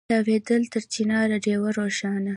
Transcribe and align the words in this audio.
تاوېدله 0.09 0.67
تر 0.73 0.83
چنار 0.93 1.29
ډېوه 1.43 1.69
روښانه 1.77 2.29